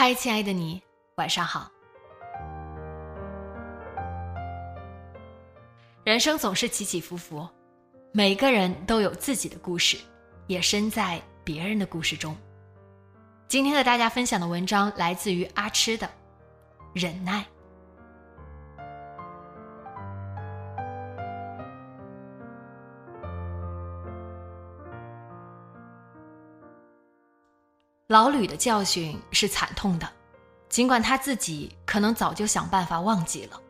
[0.00, 0.80] 嗨，亲爱的你，
[1.16, 1.68] 晚上好。
[6.04, 7.48] 人生总是起起伏伏，
[8.12, 9.98] 每个人都有自己的故事，
[10.46, 12.36] 也身在别人的故事中。
[13.48, 16.06] 今天和大家分享的文章来自于阿痴的
[16.92, 17.40] 《忍耐》。
[28.08, 30.08] 老吕的教训是惨痛的，
[30.70, 33.60] 尽管他自己可能早就想办法忘记了。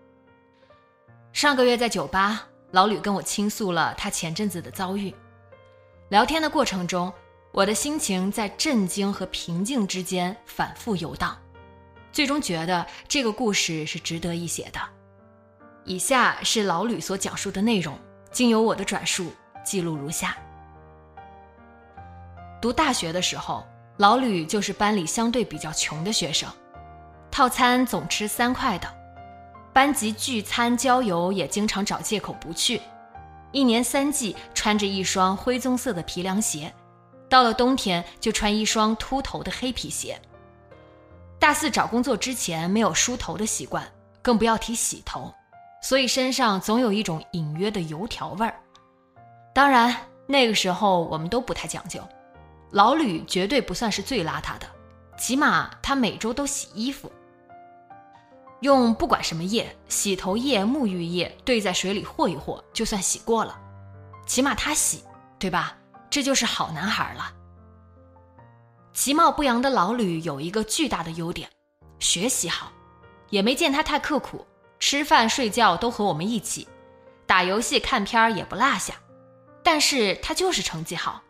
[1.33, 5.12] 上个月在酒吧，老吕跟我倾诉了他前阵子的遭遇。
[6.09, 7.12] 聊天的过程中，
[7.50, 11.36] 我的心情在震惊和平静之间反复游荡，
[12.12, 14.78] 最终觉得这个故事是值得一写的。
[15.83, 17.98] 以下是老吕所讲述的内容，
[18.31, 19.33] 经由我的转述
[19.64, 20.39] 记录如下：
[22.62, 23.66] 读大学的时候。
[23.98, 26.48] 老吕就是班里相对比较穷的学生，
[27.32, 28.88] 套餐总吃三块的，
[29.72, 32.81] 班级聚餐郊游也经常找借口不去，
[33.50, 36.72] 一年三季穿着一双灰棕色的皮凉鞋，
[37.28, 40.16] 到了冬天就穿一双秃头的黑皮鞋。
[41.41, 43.84] 大四找工作之前没有梳头的习惯，
[44.22, 45.34] 更不要提洗头，
[45.82, 48.54] 所以身上总有一种隐约的油条味儿。
[49.53, 49.92] 当然
[50.28, 52.00] 那个时候我们都不太讲究。
[52.70, 54.66] 老吕绝对不算是最邋遢的，
[55.18, 57.10] 起码他每周都洗衣服，
[58.60, 63.58] 用不管什么液，洗头液、沐浴液兑在水里和一和，就算洗过了。
[64.26, 65.02] 起码他洗，
[65.38, 65.76] 对吧？
[66.10, 67.32] 这就是好男孩了。
[68.92, 71.48] 其貌不扬的老吕有一个巨大的优点，
[71.98, 72.70] 学习好，
[73.30, 74.46] 也没见他太刻苦，
[74.78, 76.68] 吃饭睡觉都和我们一起，
[77.26, 78.94] 打游戏看片也不落下，
[79.62, 81.22] 但是他就是成绩好。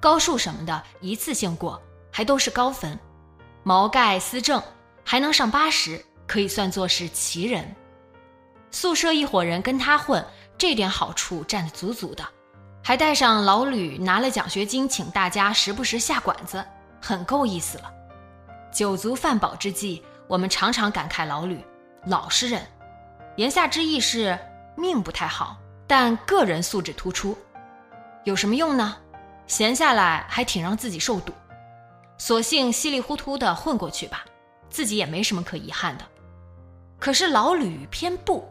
[0.00, 1.80] 高数什么的，一次性过，
[2.12, 2.98] 还都是高分，
[3.62, 4.62] 毛概、思政
[5.04, 7.74] 还能上八十，可以算作是奇人。
[8.70, 10.24] 宿舍一伙人跟他混，
[10.56, 12.24] 这点好处占得足足的，
[12.84, 16.64] 还带上老吕拿了奖学金，请大家时不时下馆子，
[17.00, 17.92] 很够意思了。
[18.70, 21.58] 酒足饭饱之际，我们常常感慨老吕
[22.06, 22.64] 老实人，
[23.36, 24.38] 言下之意是
[24.76, 27.36] 命不太好，但个人素质突出，
[28.24, 28.96] 有什么用呢？
[29.48, 31.32] 闲下来还挺让自己受堵，
[32.18, 34.24] 索性稀里糊涂的混过去吧，
[34.70, 36.04] 自己也没什么可遗憾的。
[37.00, 38.46] 可是老吕偏不，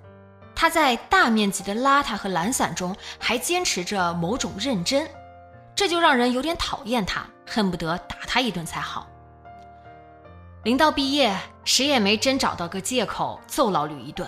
[0.56, 5.08] 他在大面积的邋遢和懒散中还坚持着某种认真，
[5.76, 9.08] 这就让人有点讨厌他，恨不得打他一顿才好。
[10.64, 14.28] 临到毕业，谁也没真找到个借口揍老吕一顿，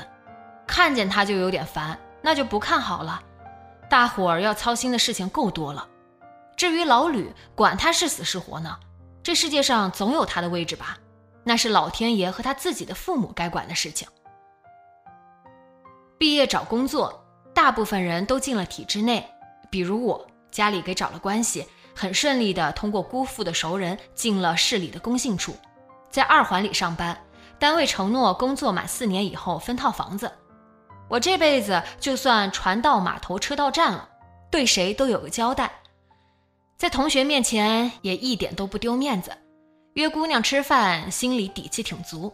[0.68, 3.20] 看见他就有点烦，那就不看好了。
[3.90, 5.88] 大伙儿要操心的事情够多了。
[6.60, 8.78] 至于老吕，管他是死是活呢，
[9.24, 10.98] 这世界上总有他的位置吧，
[11.46, 14.06] 那是老天爷和他自己的父母该管的事情。
[16.18, 17.24] 毕业找工作，
[17.56, 19.26] 大部分人都进了体制内，
[19.70, 21.66] 比如我，家里给找了关系，
[21.96, 25.56] 很顺利的通过姑父的熟人进了市里的工信处，
[26.12, 27.18] 在二环里上班，
[27.58, 30.30] 单位承诺工作满四年以后分套房子，
[31.08, 34.10] 我这辈子就算船到码头车到站了，
[34.52, 35.72] 对谁都有个交代。
[36.80, 39.38] 在同学面前也一点都不丢面子，
[39.96, 42.34] 约姑娘吃饭，心里底气挺足。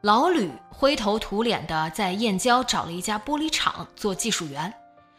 [0.00, 4.74] 老吕灰头土脸的在燕郊找了一家玻璃厂做技术员，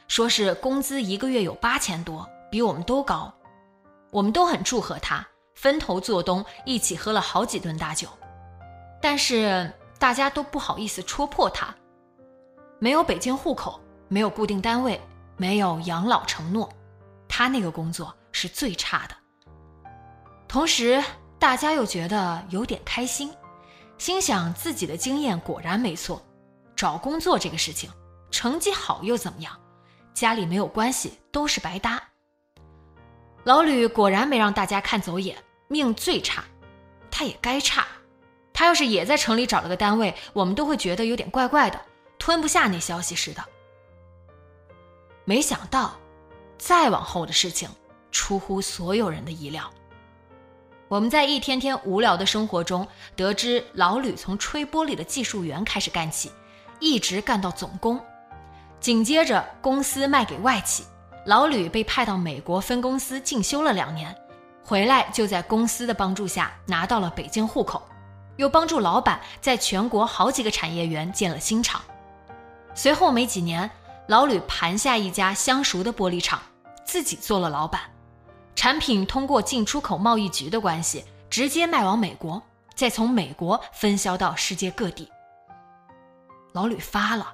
[0.09, 3.33] 说是工资一个月有八千多，比我们都高。
[4.09, 5.25] 我们都很祝贺他，
[5.55, 8.09] 分头做东，一起喝了好几顿大酒。
[9.01, 11.73] 但是大家都不好意思戳破他，
[12.77, 13.79] 没有北京户口，
[14.09, 14.99] 没有固定单位，
[15.37, 16.67] 没有养老承诺。
[17.41, 19.15] 他那个工作是最差的，
[20.47, 21.03] 同时
[21.39, 23.33] 大家又觉得有点开心，
[23.97, 26.23] 心想自己的经验果然没错，
[26.75, 27.89] 找工作这个事情，
[28.29, 29.59] 成绩好又怎么样？
[30.13, 31.99] 家里没有关系都是白搭。
[33.43, 35.35] 老吕果然没让大家看走眼，
[35.67, 36.43] 命最差，
[37.09, 37.87] 他也该差。
[38.53, 41.81] 他要是也在城里找了个单位，我们都会觉得有点怪怪的，
[42.19, 43.43] 吞不下那消息似的。
[45.25, 45.95] 没想到，
[46.61, 47.67] 再往后的事情
[48.11, 49.67] 出乎所有人的意料。
[50.87, 56.31] 我们在一天天无聊的生活中，得知老吕从吹玻璃的技术员开始干起，
[56.79, 57.99] 一直干到总工，
[58.79, 60.83] 紧接着公司卖给外企，
[61.25, 64.15] 老吕被派到美国分公司进修了两年，
[64.63, 67.81] 回来就在公司的帮助下拿到了北京户口，
[68.35, 71.81] 又帮助老板在全国好几个产业园建了新厂。
[72.75, 73.67] 随后没几年，
[74.07, 76.41] 老吕盘下一家相熟的玻璃厂，
[76.85, 77.81] 自己做了老板。
[78.55, 82.41] 产品通过进出口贸易局的关系，直接卖往美国，
[82.75, 85.09] 再从美国分销到世界各地。
[86.51, 87.33] 老吕发了，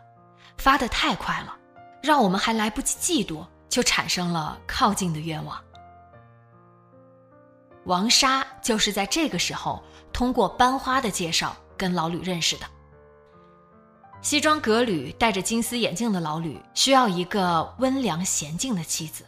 [0.57, 1.55] 发的太快了，
[2.01, 5.59] 让我们还来不及嫉妒，就产生了靠近的愿望。
[7.85, 9.83] 王莎就是在这个时候
[10.13, 12.65] 通过班花的介绍跟老吕认识的。
[14.21, 19.25] 西装革履、戴着金丝眼镜的老吕，需要一个温良娴静的妻子。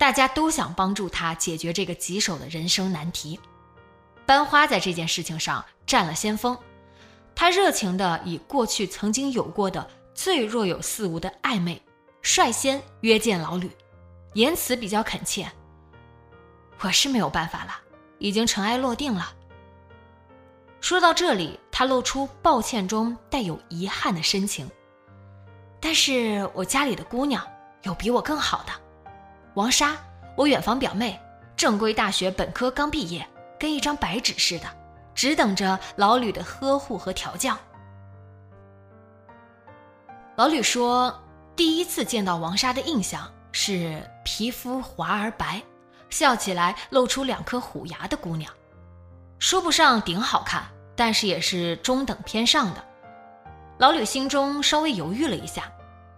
[0.00, 3.38] 大家都想帮助他解决这个棘手的人生难题，
[4.24, 6.56] 班花在这件事情上占了先锋。
[7.34, 11.82] 他热情地以过去曾经有过的最若有似无的暧昧，
[12.22, 13.70] 率先约见老吕，
[14.32, 15.52] 言辞比较恳切。
[16.80, 17.78] 我是没有办法了，
[18.16, 19.30] 已经尘埃落定了。
[20.80, 24.66] 说到这里，他露出抱歉中带有遗憾的深情。
[25.78, 27.46] 但是我家里的姑娘
[27.82, 28.72] 有比我更好的。
[29.54, 29.96] 王莎，
[30.36, 31.18] 我远房表妹，
[31.56, 33.26] 正规大学本科刚毕业，
[33.58, 34.66] 跟一张白纸似的，
[35.12, 37.56] 只等着老吕的呵护和调教。
[40.36, 41.12] 老吕说，
[41.56, 45.60] 第一次见到王莎的印象是皮肤滑而白，
[46.10, 48.52] 笑起来露出两颗虎牙的姑娘，
[49.40, 50.64] 说不上顶好看，
[50.94, 52.84] 但是也是中等偏上的。
[53.78, 55.70] 老吕心中稍微犹豫了一下。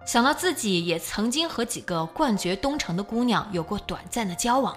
[0.05, 4.77] 想到自己也曾经和几个冠绝东城的姑娘有过短暂的交往，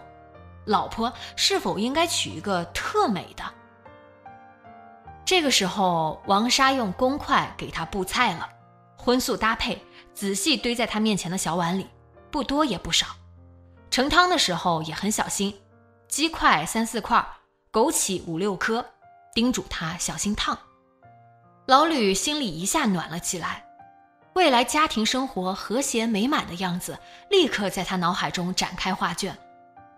[0.66, 3.44] 老婆是否应该娶一个特美的？
[5.26, 8.48] 这个时候，王莎用公筷给他布菜了，
[8.96, 9.82] 荤素搭配，
[10.14, 11.88] 仔细堆在他面前的小碗里，
[12.30, 13.08] 不多也不少。
[13.90, 15.60] 盛汤的时候也很小心，
[16.08, 17.26] 鸡块三四块，
[17.72, 18.86] 枸杞五六颗，
[19.34, 20.56] 叮嘱他小心烫。
[21.66, 23.65] 老吕心里一下暖了起来。
[24.36, 27.00] 未来家庭生活和谐美满的样子，
[27.30, 29.36] 立刻在他脑海中展开画卷。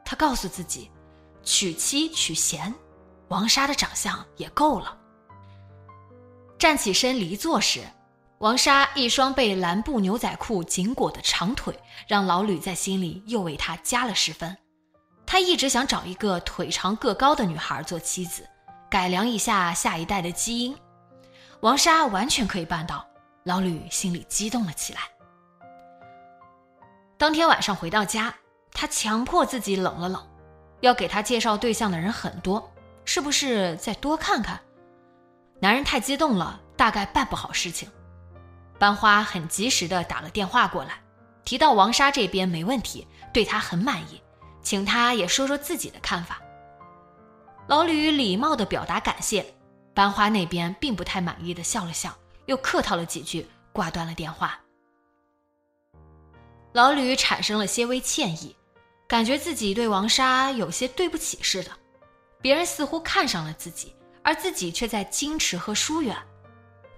[0.05, 0.91] 他告诉自己，
[1.43, 2.71] 娶妻娶贤，
[3.29, 4.95] 王莎的长相也够了。
[6.59, 7.81] 站起身离座时，
[8.37, 11.75] 王莎一双被蓝布牛仔裤紧裹的长腿，
[12.07, 14.55] 让老吕在心里又为她加了十分。
[15.25, 18.47] 他一直想找一个腿长个高的女孩做妻子，
[18.87, 20.77] 改良一下下一代的基因。
[21.61, 23.03] 王莎完全可以办到。
[23.47, 24.99] 老吕心里激动了起来。
[27.17, 28.35] 当天晚上回到家，
[28.73, 30.21] 他强迫自己冷了冷，
[30.81, 32.69] 要给他介绍对象的人很多，
[33.05, 34.59] 是不是再多看看？
[35.61, 37.89] 男人太激动了，大概办不好事情。
[38.77, 41.01] 班花很及时的打了电话过来，
[41.45, 44.21] 提到王莎这边没问题，对他很满意，
[44.61, 46.41] 请他也说说自己的看法。
[47.67, 49.55] 老吕礼貌的表达感谢，
[49.93, 52.13] 班花那边并不太满意的笑了笑。
[52.47, 54.59] 又客套了几句，挂断了电话。
[56.73, 58.55] 老吕产生了些微歉意，
[59.07, 61.71] 感觉自己对王莎有些对不起似的。
[62.41, 66.15] 别人似乎看上了自己，而自己却在矜持和疏远。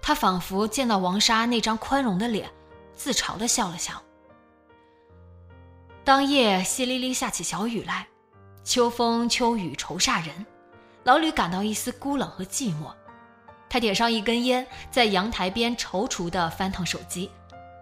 [0.02, 2.50] 他仿佛见到王莎那张宽容的脸，
[2.94, 4.02] 自嘲的笑了笑。
[6.04, 8.06] 当夜淅沥沥下起小雨来，
[8.64, 10.46] 秋风秋雨愁煞人，
[11.04, 12.92] 老吕感到一丝孤冷和寂寞。
[13.70, 17.30] 他点上一根烟，在阳台边踌躇地翻腾手机，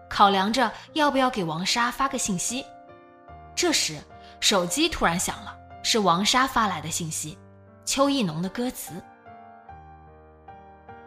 [0.07, 2.63] 考量着要不要给王莎发个信息。
[3.55, 3.99] 这时，
[4.39, 7.35] 手机突然响了，是王莎发来的信息，
[7.85, 9.03] 邱意浓的歌词：“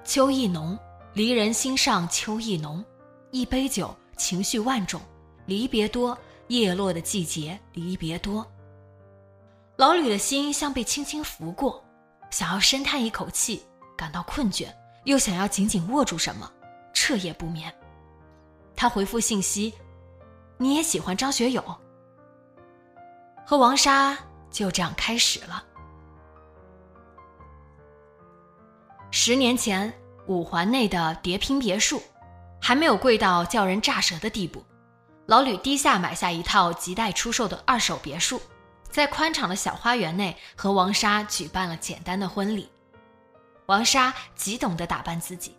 [0.04, 0.76] 秋意浓，
[1.14, 2.84] 离人心上秋意浓，
[3.30, 5.00] 一杯酒，情绪万种，
[5.46, 8.44] 离别多，叶落的季节，离别多。”
[9.78, 11.82] 老吕的心像被轻轻拂过，
[12.30, 13.62] 想要深叹一口气。
[13.96, 14.68] 感到困倦，
[15.04, 16.50] 又想要紧紧握住什么，
[16.92, 17.72] 彻夜不眠。
[18.74, 19.74] 他回复信息
[20.58, 21.62] ：“你也喜欢张学友？”
[23.44, 24.16] 和王莎
[24.50, 25.62] 就这样开始了。
[29.10, 29.92] 十年前，
[30.26, 32.02] 五环内的叠拼别墅，
[32.60, 34.64] 还没有贵到叫人咋舌的地步。
[35.26, 38.40] 老吕低价买下一套亟待出售的二手别墅，
[38.90, 42.71] 在宽敞的小花园内和王莎举办了简单的婚礼。
[43.66, 45.56] 王莎极懂得打扮自己，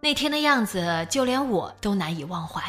[0.00, 2.62] 那天的样子就连我都难以忘怀。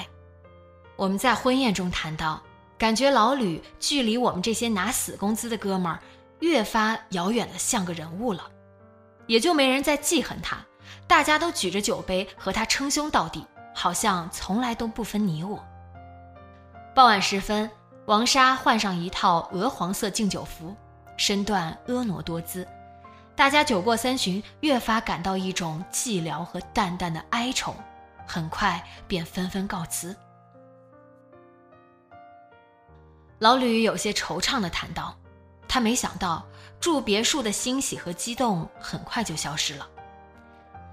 [0.95, 2.41] 我们在婚宴中谈到，
[2.77, 5.99] 感觉老吕距离我们这些拿死工资的哥们儿
[6.39, 8.43] 越发遥远的像个人物了，
[9.25, 10.57] 也就没人再记恨他，
[11.07, 15.63] 大家都举着酒杯和他称兄道弟，好像从来都不分你我。
[16.93, 17.69] 傍晚时分，
[18.05, 20.75] 王莎换上一套鹅黄色敬酒服，
[21.17, 22.67] 身段婀娜多姿。
[23.35, 27.73] 大家酒过三巡，越发感到一种寂寥和淡淡的哀愁，
[28.27, 30.15] 很快便纷纷告辞。
[33.39, 35.17] 老吕有些惆怅地谈道
[35.67, 36.45] ：“他没想到
[36.79, 39.87] 住别墅的欣喜和激动很快就消失了。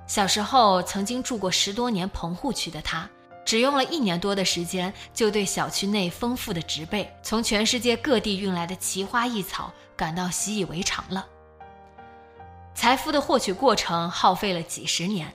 [0.06, 3.08] 小时候曾经住过十多年棚户区的他。”
[3.44, 11.26] 只用了一年多的时间，就对小区内丰富的植被、从全世界各地运来的奇花异草感到习以为常了。
[12.78, 15.34] 财富的获取过程耗费了几十年，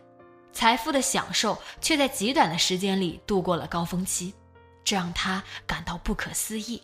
[0.54, 4.34] 财富的享受却在极短的时间里度过了高峰期，
[4.82, 6.82] 这让他感到不可思议。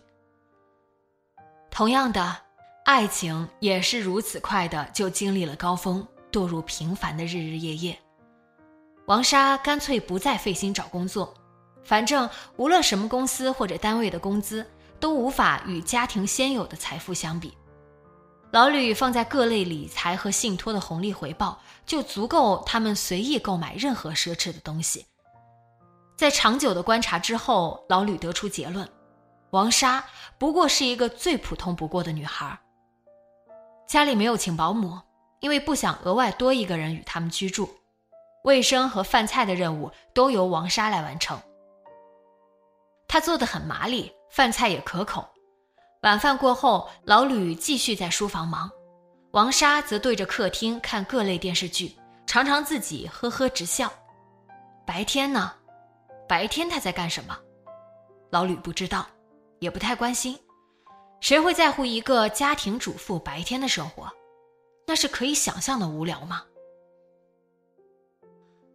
[1.70, 2.36] 同样的，
[2.84, 7.98] 爱情也是如此快的就经历了高峰，堕入平凡的日日夜夜。
[9.06, 11.32] 王莎干脆不再费心找工作，
[11.82, 17.56] 反正无论什么公司或者单位的工资都无法与家庭先有的财富相比。
[18.52, 25.06] 老吕放在各类理财和信托的红利回报就足够他们随意购买任何奢侈的东西。
[26.16, 28.88] 在长久的观察之后，老吕得出结论：
[29.50, 30.04] 王莎
[30.36, 32.58] 不过是一个最普通不过的女孩。
[33.86, 35.00] 家里没有请保姆，
[35.38, 37.70] 因为不想额外多一个人与他们居住。
[38.42, 41.38] 卫生和饭菜的任务都由王莎来完成。
[43.06, 45.28] 她做的很麻利，饭菜也可口。
[46.02, 48.70] 晚饭过后，老吕继续在书房忙，
[49.32, 51.94] 王莎则对着客厅看各类电视剧，
[52.26, 53.92] 常常自己呵呵直笑。
[54.86, 55.52] 白天呢？
[56.26, 57.38] 白天他在干什么？
[58.30, 59.06] 老吕不知道，
[59.58, 60.38] 也不太关心。
[61.20, 64.10] 谁会在乎一个家庭主妇白天的生活？
[64.86, 66.42] 那是可以想象的无聊吗？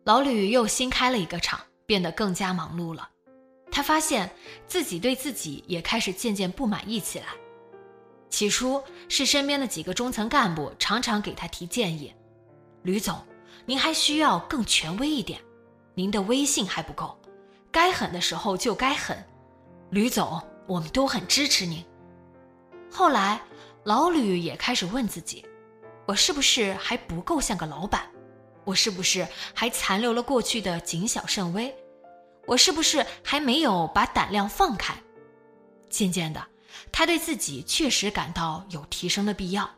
[0.03, 3.09] 老吕又新开了一个厂，变得更加忙碌了。
[3.75, 4.33] 他发现
[4.65, 7.25] 自己对自己也开始渐渐不满意起来。
[8.29, 12.13] 起初是身边的几个中层干部常常给他提建议
[12.83, 13.21] ：“吕总，
[13.65, 15.41] 您还需要更权威一点，
[15.93, 17.19] 您的威信还不够，
[17.69, 19.21] 该狠的时候就该狠。”
[19.91, 21.83] 吕总，我们都很支持您。
[22.89, 23.41] 后来，
[23.83, 25.45] 老吕也开始问自己
[26.07, 28.09] ：“我是不是还不够像个老板？”
[28.63, 31.75] 我是不是还残留了过去的谨小慎微？
[32.45, 34.95] 我是不是还没有把胆量放开？
[35.89, 36.45] 渐渐的，
[36.91, 39.69] 他对自己确实感到有提升的必要。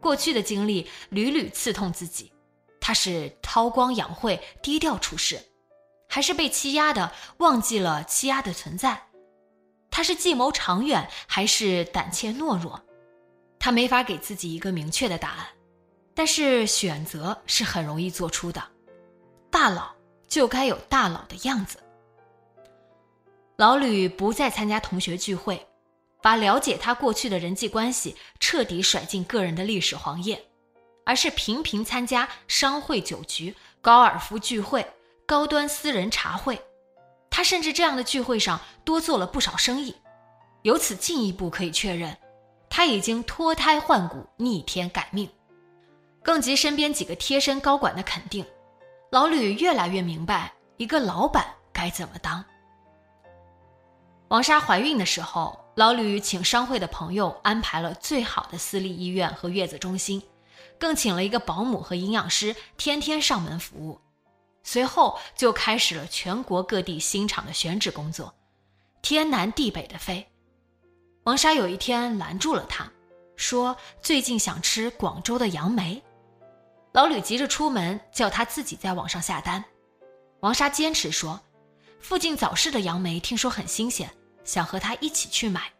[0.00, 2.32] 过去的经历屡屡刺痛自己，
[2.80, 5.40] 他是韬光养晦、低调处事，
[6.08, 9.02] 还是被欺压的忘记了欺压的存在？
[9.90, 12.80] 他是计谋长远，还是胆怯懦弱？
[13.58, 15.46] 他没法给自己一个明确的答案。
[16.14, 18.62] 但是选择是很容易做出的，
[19.50, 19.90] 大佬
[20.28, 21.78] 就该有大佬的样子。
[23.56, 25.66] 老吕不再参加同学聚会，
[26.22, 30.44] 把了解他过去的人际关系彻底甩进个人的历史黄页，
[31.04, 34.86] 而是频频参加商会酒局、高尔夫聚会、
[35.26, 36.60] 高端私人茶会。
[37.30, 39.94] 他甚至这样的聚会上多做了不少生意，
[40.62, 42.16] 由此进一步可以确认，
[42.68, 45.28] 他已经脱胎换骨、逆天改命。
[46.22, 48.44] 更及身边几个贴身高管的肯定，
[49.10, 52.44] 老吕越来越明白一个老板该怎么当。
[54.28, 60.22] 王莎怀孕的时候，老吕请商会的朋友安排了最好的私立医院和月子中心，
[60.78, 63.98] 更请了一个保姆和营养师天天上门服务。
[64.62, 68.34] 随后就开始了全国各地新厂的选址工作，
[69.00, 70.26] 天南地北的飞。
[71.24, 72.86] 王莎有一天拦住了他，
[73.36, 76.02] 说最近想吃广州的杨梅。
[76.98, 79.64] 老吕急着出门，叫他自己在网上下单。
[80.40, 81.40] 王莎坚持说
[82.02, 84.10] ：“附近早市的杨梅听说很新鲜，
[84.42, 85.72] 想和他一起去买。”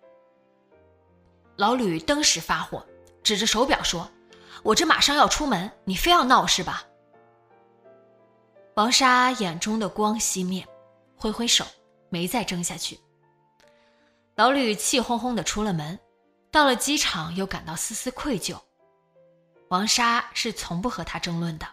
[1.58, 2.86] 老吕登时发火，
[3.24, 4.08] 指着手表说
[4.62, 6.84] ：“我这马上要出门，你非要闹是吧？”
[8.76, 10.64] 王莎眼中的光熄灭，
[11.16, 11.66] 挥挥手，
[12.10, 12.96] 没再争下去。
[14.36, 15.98] 老吕气哄哄的出了门，
[16.52, 18.56] 到了机场又感到丝丝愧疚。
[19.68, 21.66] 王莎是从不和他争论的，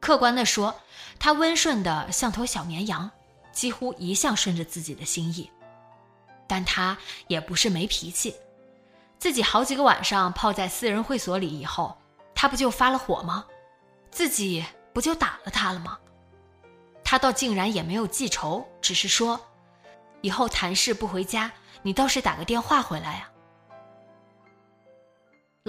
[0.00, 0.74] 客观的说，
[1.18, 3.10] 他温顺的像头小绵羊，
[3.52, 5.50] 几乎一向顺着自己的心意。
[6.46, 6.96] 但他
[7.28, 8.34] 也不是没脾气，
[9.18, 11.96] 自己好几个晚上泡在私人会所里以后，
[12.34, 13.44] 他不就发了火吗？
[14.10, 15.98] 自己不就打了他了吗？
[17.04, 19.38] 他倒竟然也没有记仇，只是说，
[20.22, 23.29] 以后谈事不回家，你倒是打个电话回来呀。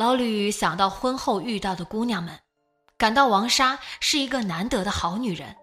[0.01, 2.39] 老吕想到婚后遇到的姑娘们，
[2.97, 5.55] 感到王莎是一个难得的好女人。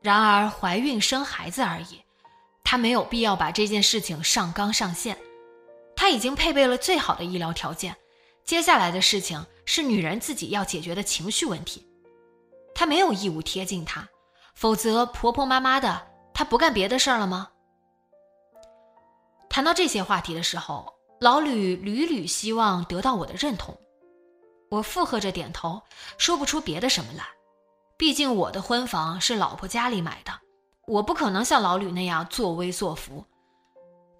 [0.00, 2.02] 然而怀孕生孩子而已。
[2.62, 5.18] 他没有必要把这件事情上纲上线，
[5.96, 7.96] 他已经配备了最好的医疗条件，
[8.44, 11.84] 接下来的事情是女人自己要解决的情绪问题，
[12.74, 14.08] 他没有义务贴近她，
[14.54, 17.50] 否则婆婆妈妈的，他不干别的事儿了吗？
[19.48, 23.74] 谈到这些话题的时候，老吕屡屡希望得到我的认同，
[24.70, 25.80] 我附和着点头，
[26.18, 27.24] 说不出别的什么来，
[27.96, 30.32] 毕竟我的婚房是老婆家里买的。
[30.86, 33.24] 我不可能像老吕那样作威作福，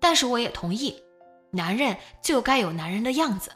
[0.00, 1.00] 但是我也同意，
[1.52, 3.52] 男人就该有男人的样子，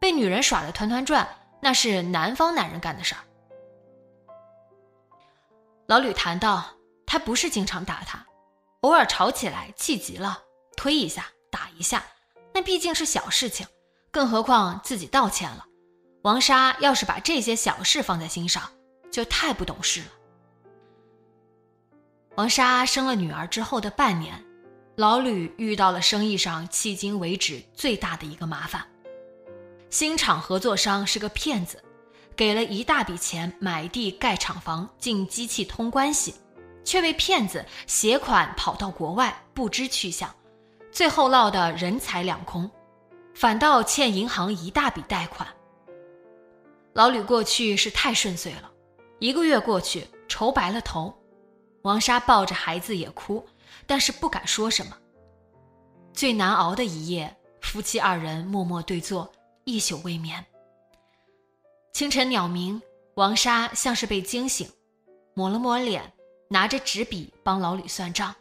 [0.00, 1.28] 被女人耍的团团转，
[1.60, 3.20] 那是南方男人干的事儿。
[5.86, 6.64] 老吕谈到，
[7.06, 8.26] 他不是经常打他，
[8.80, 10.42] 偶尔吵起来，气急了，
[10.76, 12.02] 推一下，打一下，
[12.54, 13.66] 那毕竟是小事情，
[14.10, 15.64] 更何况自己道歉了。
[16.22, 18.62] 王莎要是把这些小事放在心上，
[19.10, 20.06] 就太不懂事了。
[22.36, 24.42] 王莎生了女儿之后的半年，
[24.96, 28.86] 老吕遇到了生意上迄今为止最大的一个麻烦。
[29.90, 31.82] 新厂合作商是个骗子，
[32.34, 36.34] 给了一大笔钱买地盖厂房进机器通关系，
[36.84, 40.34] 却被骗子携款跑到国外不知去向，
[40.92, 42.70] 最后落得人财两空，
[43.34, 45.48] 反倒欠银行一大笔贷款。
[46.92, 48.70] 老吕过去是太顺遂了，
[49.18, 51.12] 一个月过去愁白了头。
[51.80, 53.44] 王莎抱着孩子也哭，
[53.86, 54.94] 但是不敢说什么。
[56.12, 59.32] 最难熬的一夜，夫妻二人默默对坐，
[59.64, 60.44] 一宿未眠。
[61.94, 62.80] 清晨鸟鸣，
[63.14, 64.70] 王莎像是被惊醒，
[65.32, 66.12] 抹了抹脸，
[66.48, 68.34] 拿着纸笔帮老吕算账。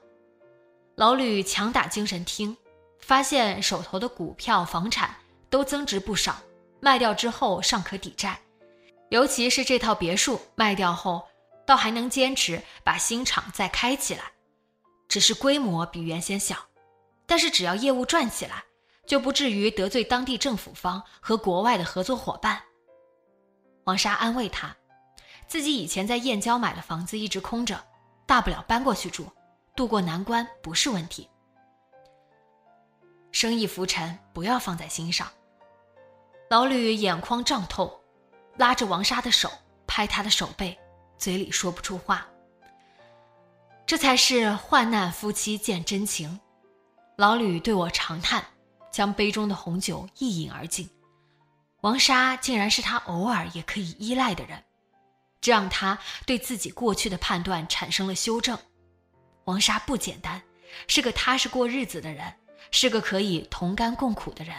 [0.95, 2.55] 老吕强打精神听，
[2.99, 5.15] 发现手头的股票、房产
[5.49, 6.35] 都增值不少，
[6.79, 8.39] 卖掉之后尚可抵债，
[9.09, 11.23] 尤其是这套别墅卖掉后。
[11.63, 14.23] 倒还能坚持把新厂再开起来，
[15.07, 16.57] 只是规模比原先小，
[17.25, 18.63] 但是只要业务转起来，
[19.05, 22.61] 就不至于得罪当地政府方和国外的合作伙伴。
[23.85, 24.75] 王莎安慰他，
[25.47, 27.81] 自己以前在燕郊买的房子一直空着，
[28.25, 29.31] 大不了搬过去住，
[29.75, 31.29] 渡过难关不是问题。
[33.31, 35.31] 生意浮沉，不要放在心上。
[36.49, 38.01] 老吕眼眶胀透，
[38.57, 39.49] 拉着王莎的手，
[39.87, 40.77] 拍她的手背。
[41.17, 42.25] 嘴里说不出话，
[43.85, 46.39] 这才是患难夫妻见真情。
[47.15, 48.43] 老吕对我长叹，
[48.91, 50.89] 将杯中的红酒一饮而尽。
[51.81, 54.63] 王莎竟然是他偶尔也可以依赖的人，
[55.39, 58.57] 这让他对自己过去的判断产生了修正。
[59.45, 60.41] 王莎不简单，
[60.87, 62.33] 是个踏实过日子的人，
[62.71, 64.55] 是个可以同甘共苦的人。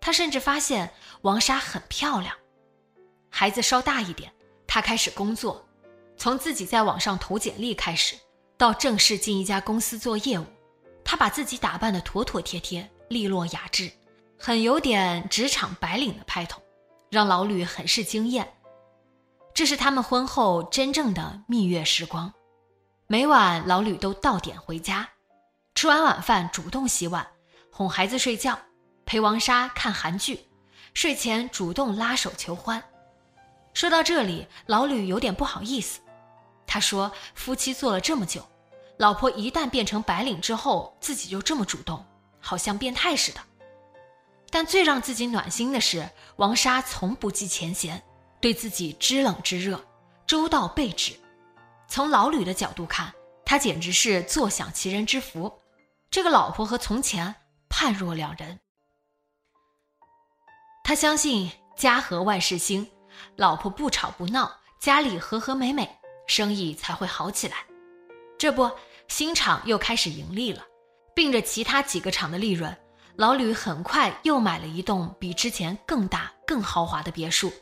[0.00, 0.92] 他甚至发现
[1.22, 2.34] 王莎很漂亮。
[3.28, 4.32] 孩子稍大一点，
[4.66, 5.66] 他开始工作。
[6.16, 8.16] 从自己在网上投简历开始，
[8.56, 10.46] 到正式进一家公司做业务，
[11.04, 13.90] 他把自己打扮得妥妥帖帖、利落雅致，
[14.38, 16.62] 很有点职场白领的派头，
[17.10, 18.50] 让老吕很是惊艳。
[19.52, 22.32] 这是他们婚后真正的蜜月时光，
[23.08, 25.08] 每晚老吕都到点回家，
[25.76, 27.24] 吃完晚饭主动洗碗，
[27.70, 28.58] 哄孩子睡觉，
[29.04, 30.48] 陪王莎看韩剧，
[30.92, 32.82] 睡前主动拉手求欢。
[33.74, 36.00] 说到这里，老吕有点不好意思。
[36.66, 38.44] 他说：“夫妻做了这么久，
[38.96, 42.04] 老婆一旦变成白领之后，自己就这么主动，
[42.40, 43.40] 好像变态似的。
[44.50, 48.02] 但最让自己暖心的是，王莎从不计前嫌，
[48.40, 49.80] 对自己知冷知热，
[50.26, 51.12] 周到备至。
[51.88, 53.12] 从老吕的角度看，
[53.44, 55.60] 他简直是坐享其人之福。
[56.10, 57.34] 这个老婆和从前
[57.68, 58.58] 判若两人。
[60.84, 62.88] 他相信家和万事兴，
[63.36, 65.88] 老婆不吵不闹，家里和和美美。”
[66.26, 67.58] 生意才会好起来。
[68.36, 68.68] 这不，
[69.06, 70.64] 新厂又开始盈利了，
[71.14, 72.76] 并着其他几个厂的利润，
[73.14, 77.52] 老吕很快又买了一栋比之前更大、更豪华的别墅。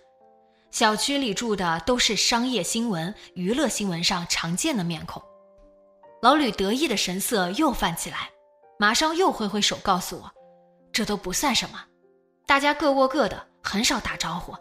[0.75, 5.23] 小区里住的都是商业新闻、娱乐新闻上常见的面孔。
[6.21, 8.29] 老吕得意的神色又泛起来，
[8.77, 10.29] 马上又挥挥手告诉我
[10.93, 11.81] ：“这都不算什么，
[12.45, 14.53] 大家各过各的，很少打招呼。”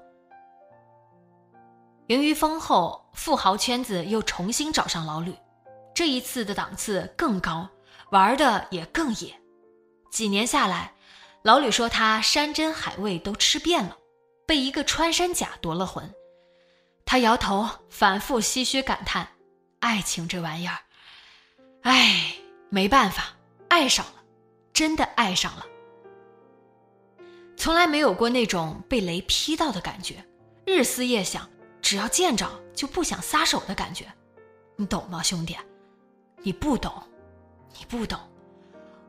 [2.05, 5.33] 盈余丰后，富豪圈子又重新找上老吕，
[5.95, 7.67] 这一次的档次更高，
[8.11, 9.33] 玩的也更野。
[10.11, 10.93] 几年下来，
[11.41, 13.97] 老吕说他山珍海味都吃遍了，
[14.45, 16.13] 被一个穿山甲夺了魂。
[17.05, 19.27] 他摇头，反复唏嘘感叹
[19.79, 20.77] ：“爱情这玩意儿，
[21.81, 22.35] 哎，
[22.69, 23.35] 没办法，
[23.67, 24.23] 爱上了，
[24.73, 25.65] 真的爱上了。
[27.57, 30.25] 从来没有过那种被雷劈到的感觉，
[30.65, 31.49] 日思夜想，
[31.81, 34.05] 只要见着就不想撒手的感觉。
[34.75, 35.57] 你懂吗，兄弟？
[36.41, 36.91] 你不懂，
[37.77, 38.19] 你不懂，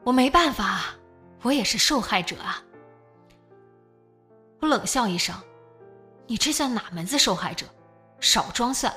[0.03, 0.95] 我没办法，
[1.43, 2.63] 我也是受害者啊。”
[4.65, 5.35] 我冷笑一声
[6.27, 7.67] ：“你这算哪门子受害者？”
[8.19, 8.91] 少装蒜，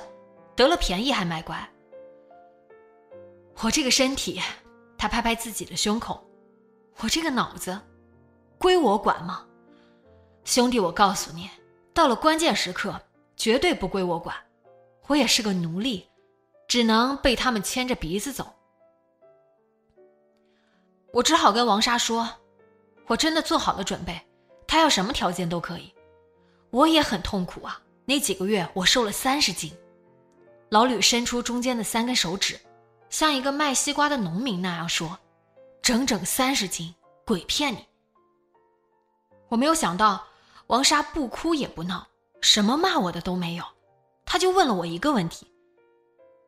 [0.56, 1.70] 得了便宜还卖乖。
[3.62, 4.40] 我这个身体，
[4.96, 6.26] 他拍拍自己的胸口，
[7.00, 7.78] 我这个脑子，
[8.56, 9.46] 归我管吗？
[10.44, 11.50] 兄弟，我告诉你，
[11.92, 12.98] 到了关键时刻，
[13.36, 14.34] 绝对不归我管。
[15.06, 16.08] 我也是个奴隶，
[16.66, 18.54] 只能被他们牵着鼻子走。
[21.12, 22.26] 我只好跟王莎说，
[23.06, 24.18] 我真的做好了准备，
[24.68, 25.92] 他要什么条件都可以。
[26.70, 27.82] 我也很痛苦啊。
[28.04, 29.76] 那几个月，我瘦了三十斤。
[30.68, 32.58] 老吕伸出中间的三根手指，
[33.10, 35.18] 像一个卖西瓜的农民那样说
[35.82, 37.86] ：“整整三十斤，鬼骗你！”
[39.48, 40.24] 我没有想到，
[40.68, 42.06] 王莎不哭也不闹，
[42.40, 43.64] 什么骂我的都没有，
[44.24, 45.50] 他就问了我一个问题：“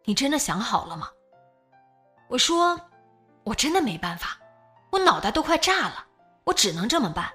[0.04, 1.08] 你真的想好了吗？”
[2.28, 2.78] 我说
[3.44, 4.38] ：“我真的没办法，
[4.90, 6.06] 我脑袋都快炸了，
[6.44, 7.30] 我只能这么办。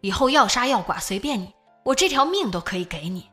[0.00, 3.28] 以后要杀要剐随便你，我这条命都可以给你。”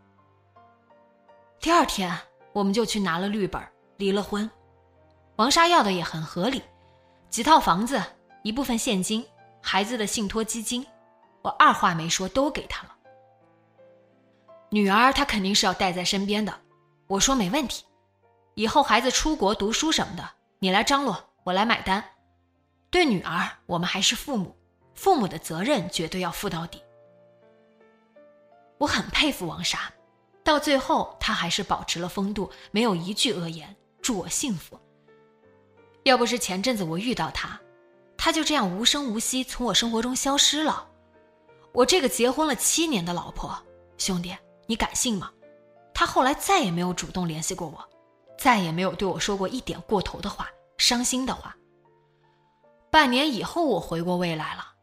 [1.59, 2.17] 第二天，
[2.53, 3.61] 我们就去拿了绿本，
[3.97, 4.49] 离了婚。
[5.37, 6.61] 王莎要的也很合理，
[7.29, 8.01] 几套房子，
[8.43, 9.25] 一部分现金，
[9.61, 10.85] 孩子的信托基金，
[11.41, 12.95] 我二话没说都给他了。
[14.69, 16.53] 女儿她肯定是要带在身边的，
[17.07, 17.83] 我说没问题，
[18.53, 22.03] 以后孩子出国读书什么的，你来张罗，我来买单。
[22.89, 24.55] 对女儿，我们还是父母，
[24.95, 26.81] 父母的责任绝对要负到底。
[28.79, 29.91] 我很佩服王莎。
[30.43, 34.79] 到最后，他还是保持了风度，没有一句恶言，祝我幸福。
[36.03, 37.59] 要不是前阵子我遇到他，
[38.15, 40.87] 他就这样无声无息从我生活中消失了。
[41.71, 43.57] 我这个结婚了七年的老婆，
[43.97, 45.31] 兄弟，你敢信吗？
[45.95, 47.83] 他后来再也没有主动联系过我，
[48.37, 51.57] 再也没有对我说过一点过头的话、伤心的话。
[52.91, 54.74] 半年以后，我回过味来了，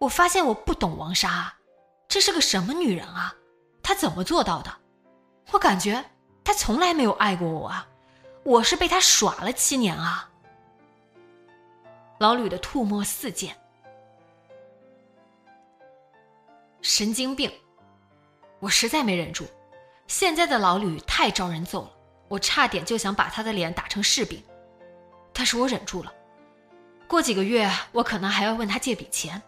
[0.00, 1.52] 我发现我不懂王莎，
[2.08, 3.34] 这是个什么女人啊？
[3.82, 4.74] 她怎么做到的？
[5.50, 6.02] 我感觉
[6.42, 7.86] 她从来没有爱过我啊！
[8.42, 10.30] 我是被她耍了七年啊！
[12.18, 13.54] 老吕的吐沫四溅，
[16.80, 17.52] 神经病！
[18.58, 19.44] 我实在没忍住，
[20.06, 21.90] 现在的老吕太招人揍了，
[22.28, 24.42] 我差点就想把他的脸打成柿饼，
[25.34, 26.10] 但是我忍住了。
[27.06, 29.42] 过几个月，我可能还要问他借笔钱。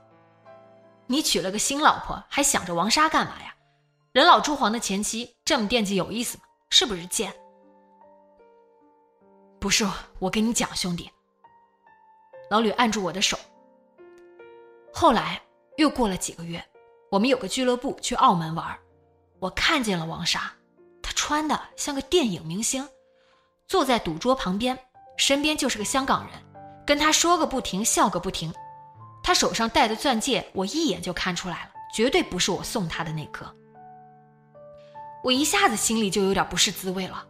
[1.06, 3.54] 你娶了个新老婆，还想着王莎干嘛呀？
[4.12, 6.44] 人老珠黄的前妻这么惦记有意思吗？
[6.70, 7.34] 是不是贱？
[9.58, 9.86] 不是，
[10.18, 11.10] 我跟你讲，兄弟。
[12.50, 13.38] 老吕按住我的手。
[14.92, 15.40] 后来
[15.76, 16.62] 又过了几个月，
[17.10, 18.78] 我们有个俱乐部去澳门玩，
[19.38, 20.52] 我看见了王莎，
[21.02, 22.86] 她穿的像个电影明星，
[23.68, 24.78] 坐在赌桌旁边，
[25.16, 26.32] 身边就是个香港人，
[26.86, 28.52] 跟她说个不停，笑个不停。
[29.22, 33.46] 他手上戴的钻戒，我一眼就看出来了，绝对不是我送他的那颗。
[35.22, 37.24] 我一下子心里就有点不是滋味了。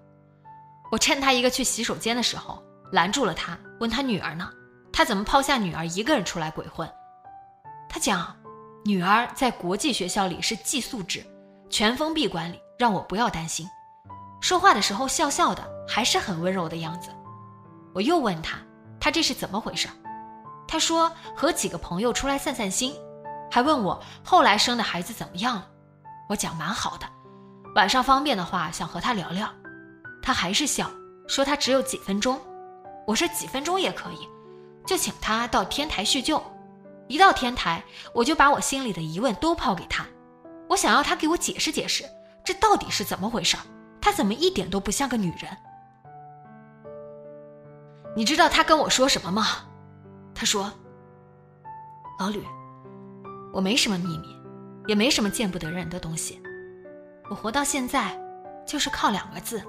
[0.90, 4.50] 我趁他一个去洗手间的时候拦住了他，问他女儿呢？
[4.92, 6.90] 他怎么抛下女儿一个人出来鬼混？
[7.88, 8.35] 他讲，
[8.85, 11.24] 女儿在国际学校里是寄宿制，
[11.68, 13.66] 全封闭管理，让我不要担心。
[14.40, 17.11] 说话的时候笑笑的，还是很温柔的样子。
[17.94, 18.59] 我又问他，
[18.98, 19.88] 他这是怎么回事？
[20.72, 22.94] 他说和几个朋友出来散散心，
[23.50, 25.68] 还问我后来生的孩子怎么样了。
[26.30, 27.06] 我讲蛮好的。
[27.74, 29.46] 晚上方便的话，想和他聊聊，
[30.22, 30.90] 他还是笑，
[31.28, 32.40] 说他只有几分钟。
[33.06, 34.26] 我说几分钟也可以，
[34.87, 36.42] 就请他到天台叙旧。
[37.06, 40.06] 一到天台，我就把我心里的疑问都抛给他，
[40.70, 42.02] 我想要他给我解释解释，
[42.42, 43.58] 这到底是怎么回事？
[44.00, 45.54] 他怎么一点都不像个女人？
[48.16, 49.48] 你知道他跟我说什么吗？
[50.42, 50.72] 他说
[52.18, 52.42] ：“老吕，
[53.52, 54.37] 我没什么秘密，
[54.88, 56.42] 也没什么见不得人的东西。”
[57.31, 58.20] 我活到现在，
[58.66, 59.62] 就是靠两个字：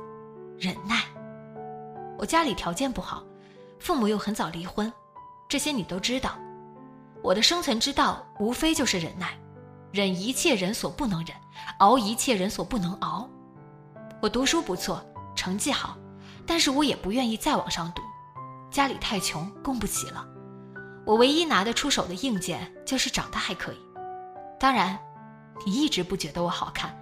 [0.57, 1.03] 忍耐。
[2.17, 3.23] 我家里条件不好，
[3.79, 4.91] 父母又很早离婚，
[5.47, 6.31] 这些你都知道。
[7.21, 9.37] 我的生存之道无非就是忍耐，
[9.91, 11.37] 忍一切人所不能忍，
[11.81, 13.29] 熬一切人所不能熬。
[14.23, 15.05] 我读书不错，
[15.35, 15.95] 成绩好，
[16.47, 18.01] 但是我也不愿意再往上读，
[18.71, 20.29] 家里太穷，供不起了。
[21.05, 23.77] 我唯一拿得出手的硬件就是长得还可以。
[24.59, 24.97] 当然，
[25.65, 26.97] 你一直不觉得我好看。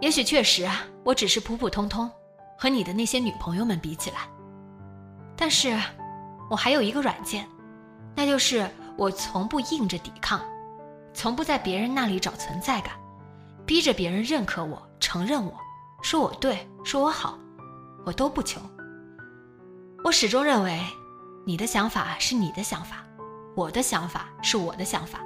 [0.00, 2.10] 也许确实啊，我只是普普通通，
[2.58, 4.28] 和你的那些女朋友们比起来。
[5.36, 5.78] 但是，
[6.50, 7.48] 我还有一个软件，
[8.14, 10.40] 那就是我从不硬着抵抗，
[11.14, 12.94] 从不在别人那里找存在感，
[13.64, 15.54] 逼着别人认可我、承认我，
[16.02, 17.38] 说我对，说我好，
[18.04, 18.60] 我都不求。
[20.04, 20.80] 我始终认为，
[21.48, 23.04] 你的想法是你的想法，
[23.54, 25.20] 我的想法是我的想法。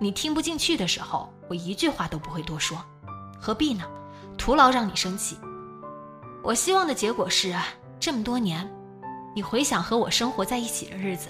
[0.00, 2.76] 你听不进去的时候，我一句话都不会多说，
[3.40, 3.84] 何必呢？
[4.36, 5.38] 徒劳让你生气。
[6.42, 7.54] 我希望的结果是，
[8.00, 8.68] 这么多年，
[9.32, 11.28] 你回想和我生活在一起的日子，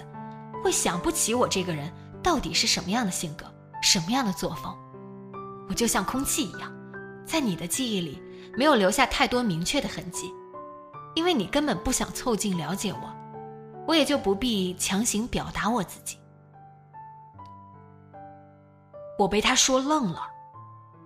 [0.63, 3.45] 会想不起我这个人到底是什么样的性格，
[3.83, 4.75] 什么样的作风。
[5.69, 6.73] 我就像空气一样，
[7.27, 8.19] 在你的记忆里
[8.57, 10.33] 没有留下太多明确的痕迹，
[11.13, 13.20] 因为你根本不想凑近了解我，
[13.91, 16.17] 我也就不必强行表达我自己。
[19.19, 20.25] 我被他说愣了，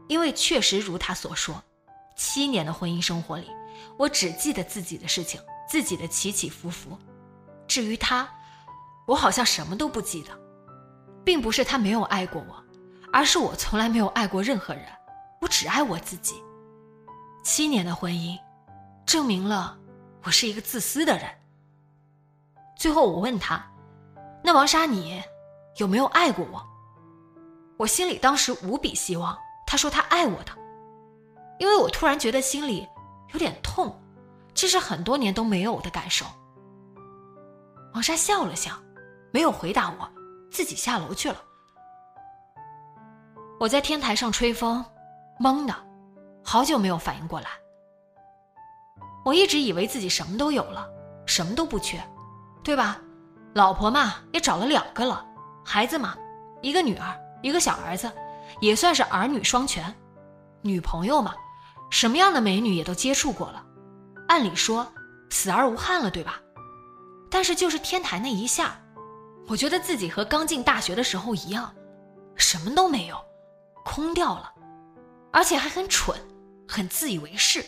[0.07, 1.59] 因为确实如他所说。
[2.15, 3.49] 七年的婚姻生活里，
[3.97, 6.95] 我只记得自己的事情，自己的起起伏伏。
[7.67, 8.29] 至于他，
[9.07, 10.29] 我好像什么都不记得。
[11.23, 12.63] 并不是他没有爱过我，
[13.11, 14.85] 而是我从来没有爱过任何人，
[15.41, 16.35] 我只爱我自己。
[17.43, 18.37] 七年的婚姻，
[19.07, 19.75] 证明了
[20.21, 21.27] 我是一个自私的人。
[22.75, 23.63] 最后我问他
[24.43, 25.21] ：“那王莎，你
[25.77, 26.61] 有没有爱过我？”
[27.77, 30.51] 我心里当时无比希望他说他爱我的。
[31.57, 32.87] 因为我突然觉得心里
[33.33, 33.97] 有点痛，
[34.53, 36.25] 这是很多年都没有的感受。
[37.93, 38.71] 王莎笑了笑，
[39.31, 40.09] 没有回答我，
[40.51, 41.41] 自己下楼去了。
[43.57, 44.83] 我在天台上吹风，
[45.39, 45.73] 懵的，
[46.43, 47.47] 好久没有反应过来。
[49.23, 50.89] 我一直以为自己什么都有了，
[51.25, 51.97] 什么都不缺，
[52.65, 52.99] 对吧？
[53.53, 55.25] 老婆嘛，也找了两个了，
[55.63, 56.17] 孩子嘛，
[56.61, 58.11] 一个女儿，一个小儿子，
[58.59, 59.95] 也算是儿女双全。
[60.61, 61.33] 女朋友嘛。
[61.91, 63.63] 什么样的美女也都接触过了，
[64.27, 64.91] 按理说
[65.29, 66.41] 死而无憾了，对吧？
[67.29, 68.75] 但是就是天台那一下，
[69.47, 71.71] 我觉得自己和刚进大学的时候一样，
[72.35, 73.15] 什么都没有，
[73.85, 74.51] 空掉了，
[75.31, 76.19] 而且还很蠢，
[76.67, 77.63] 很自以为是。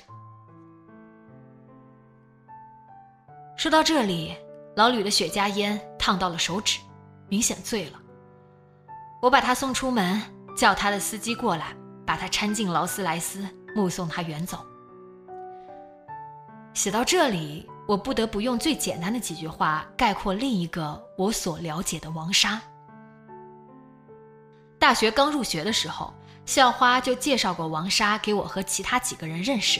[3.55, 4.35] 说到这里，
[4.77, 6.77] 老吕的雪茄烟烫到了手指，
[7.29, 7.99] 明显醉了。
[9.19, 10.21] 我把他送出门，
[10.55, 13.43] 叫他的司机过来，把他搀进劳斯莱斯。
[13.75, 14.65] 目送他远走。
[16.73, 22.59] 写到这里，我不得不用最简单的几句话概括另一个我所了解的王莎。
[24.79, 26.11] 大学刚入学的时候，
[26.45, 29.79] 校花就介绍过王莎给我和其他几个人认识。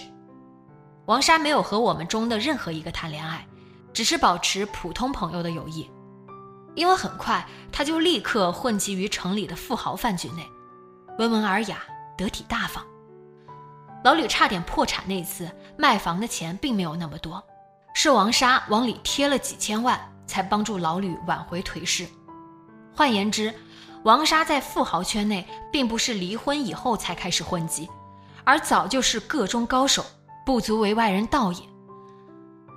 [1.06, 3.48] 王莎没有和我们中的任何一个谈恋爱，
[3.94, 5.90] 只是保持普通朋友的友谊。
[6.76, 10.48] 因为很快，他就立刻混迹于城里的富豪饭局内，
[11.18, 11.80] 温文尔雅，
[12.16, 12.86] 得体大方。
[14.04, 17.44] 老吕差点破产那次，卖房的钱并没有那么多，
[17.96, 22.08] 是王莎往里贴了几千万，才帮助老吕挽回颓势。
[22.96, 23.52] 换言之，
[24.04, 27.90] 王莎在富豪圈内并不是离婚以后才开始混迹，
[28.44, 30.06] 而早就是个中高手，
[30.46, 31.60] 不足为外人道也。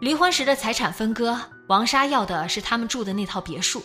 [0.00, 3.82] 离婚时的财产分割，王莎要的是他们住的那套别墅，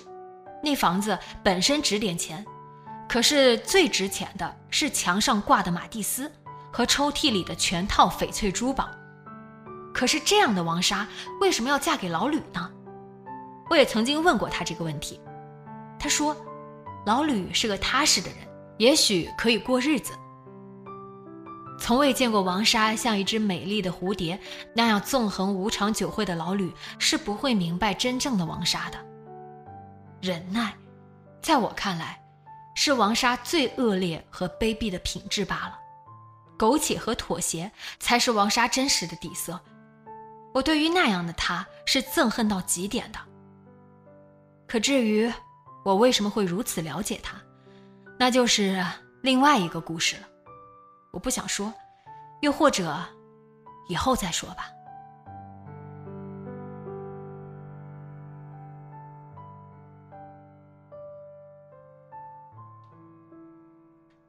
[0.64, 2.44] 那房子本身值点钱，
[3.08, 6.32] 可是最值钱的是墙上挂的马蒂斯。
[6.72, 8.90] 和抽屉里的全套翡翠珠宝，
[9.94, 11.08] 可是这样的王莎
[11.40, 12.70] 为什么要嫁给老吕呢？
[13.70, 15.18] 我也曾经问过他这个问题，
[15.98, 16.36] 他说，
[17.06, 18.40] 老吕是个踏实的人，
[18.78, 20.12] 也许可以过日子。
[21.78, 24.40] 从未见过王莎像一只美丽的蝴蝶
[24.74, 28.98] 那样纵横无常酒会的老吕是不会明白真正的王莎的。
[30.22, 30.74] 忍耐，
[31.42, 32.20] 在我看来，
[32.76, 35.78] 是王莎最恶劣和卑鄙的品质罢了。
[36.58, 39.60] 苟且和妥协才是王莎真实的底色。
[40.54, 43.20] 我对于那样的他是憎恨到极点的。
[44.66, 45.32] 可至于
[45.84, 47.36] 我为什么会如此了解他，
[48.18, 48.84] 那就是
[49.22, 50.28] 另外一个故事了。
[51.16, 51.74] 我不想说，
[52.42, 52.94] 又或者
[53.88, 54.70] 以后再说吧。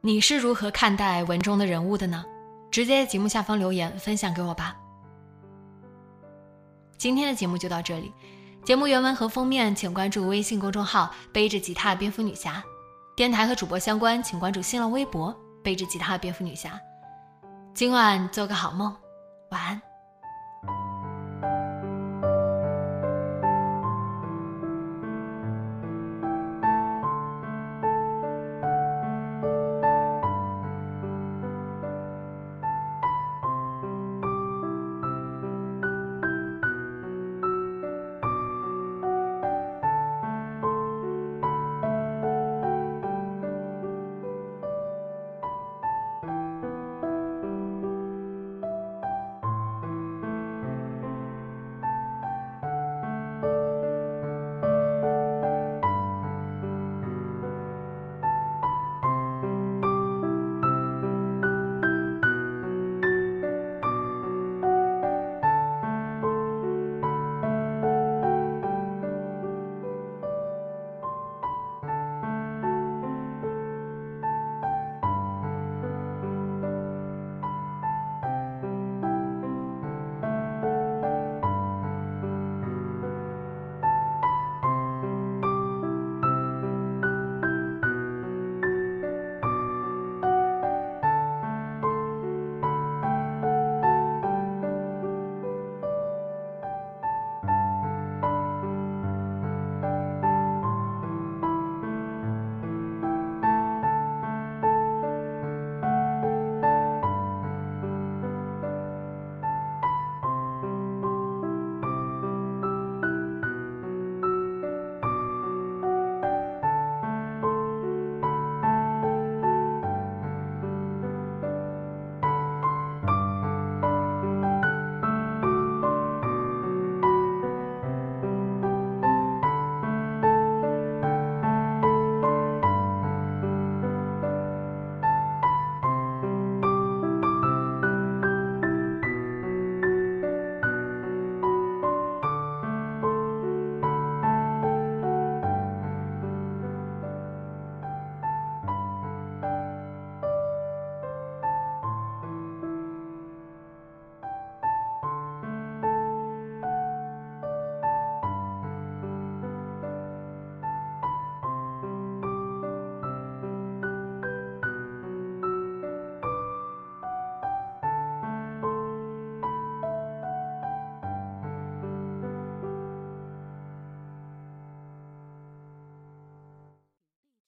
[0.01, 2.25] 你是如何看待文中的人物的呢？
[2.71, 4.77] 直接在节目下方留言分享给我吧。
[6.97, 8.13] 今天的节目就到这里，
[8.65, 12.63] 节目原文和封面请关注微信公众号“背着吉他的蝙蝠女侠”，
[13.17, 15.37] 电台和主播相关请关注新浪微博
[15.67, 16.81] “背着吉他的蝙蝠女侠”。
[17.75, 18.95] 今晚做个好梦，
[19.49, 19.83] 晚安。